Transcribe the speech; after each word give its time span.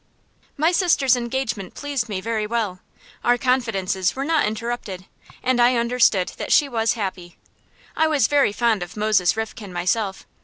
My 0.57 0.71
sister's 0.71 1.15
engagement 1.15 1.75
pleased 1.75 2.09
me 2.09 2.21
very 2.21 2.47
well. 2.47 2.79
Our 3.23 3.37
confidences 3.37 4.15
were 4.15 4.25
not 4.25 4.47
interrupted, 4.47 5.05
and 5.43 5.61
I 5.61 5.75
understood 5.75 6.29
that 6.37 6.51
she 6.51 6.67
was 6.67 6.93
happy. 6.93 7.37
I 7.95 8.07
was 8.07 8.25
very 8.25 8.51
fond 8.51 8.81
of 8.81 8.97
Moses 8.97 9.37
Rifkin 9.37 9.71
myself. 9.71 10.25